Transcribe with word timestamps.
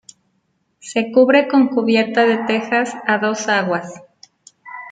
Se 0.79 1.11
cubre 1.11 1.47
con 1.47 1.67
cubierta 1.67 2.25
de 2.25 2.37
tejas 2.47 2.91
a 3.05 3.19
dos 3.19 3.47
aguas. 3.47 4.01